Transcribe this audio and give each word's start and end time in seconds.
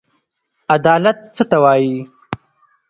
عدالت 0.75 1.17
څه 1.35 1.43
ته 1.49 1.57
وايي. 1.63 1.97